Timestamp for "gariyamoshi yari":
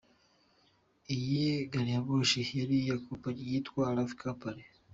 1.71-2.75